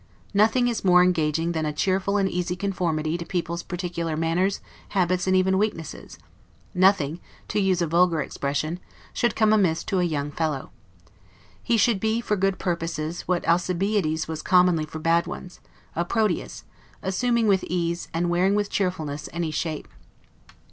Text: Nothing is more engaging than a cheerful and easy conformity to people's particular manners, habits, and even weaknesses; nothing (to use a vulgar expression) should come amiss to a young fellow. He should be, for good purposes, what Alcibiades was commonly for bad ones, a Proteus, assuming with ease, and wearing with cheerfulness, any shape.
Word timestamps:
Nothing 0.33 0.67
is 0.67 0.83
more 0.83 1.03
engaging 1.03 1.51
than 1.51 1.63
a 1.63 1.71
cheerful 1.71 2.17
and 2.17 2.27
easy 2.27 2.55
conformity 2.55 3.19
to 3.19 3.23
people's 3.23 3.61
particular 3.61 4.17
manners, 4.17 4.59
habits, 4.97 5.27
and 5.27 5.35
even 5.35 5.59
weaknesses; 5.59 6.17
nothing 6.73 7.19
(to 7.49 7.59
use 7.61 7.83
a 7.83 7.85
vulgar 7.85 8.19
expression) 8.19 8.79
should 9.13 9.35
come 9.35 9.53
amiss 9.53 9.83
to 9.83 9.99
a 9.99 10.03
young 10.03 10.31
fellow. 10.31 10.71
He 11.61 11.77
should 11.77 11.99
be, 11.99 12.19
for 12.19 12.35
good 12.35 12.57
purposes, 12.57 13.27
what 13.27 13.47
Alcibiades 13.47 14.27
was 14.27 14.41
commonly 14.41 14.85
for 14.87 14.97
bad 14.97 15.27
ones, 15.27 15.59
a 15.95 16.03
Proteus, 16.03 16.63
assuming 17.03 17.45
with 17.47 17.63
ease, 17.65 18.07
and 18.11 18.27
wearing 18.31 18.55
with 18.55 18.71
cheerfulness, 18.71 19.29
any 19.31 19.51
shape. 19.51 19.87